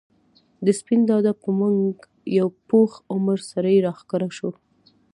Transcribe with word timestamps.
د 0.65 0.67
سپين 0.79 1.01
دادا 1.11 1.31
په 1.41 1.49
منګ 1.59 1.95
یو 2.39 2.47
پوخ 2.69 2.91
عمر 3.13 3.37
سړی 3.51 3.75
راښکاره 3.85 4.29
شو. 4.37 4.49